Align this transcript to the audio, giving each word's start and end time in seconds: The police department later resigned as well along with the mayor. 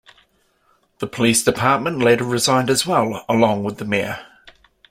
The 0.97 1.05
police 1.05 1.43
department 1.43 1.99
later 1.99 2.23
resigned 2.23 2.71
as 2.71 2.87
well 2.87 3.23
along 3.29 3.63
with 3.63 3.77
the 3.77 3.85
mayor. 3.85 4.25